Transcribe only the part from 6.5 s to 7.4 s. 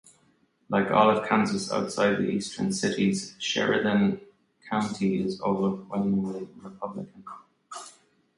Republican.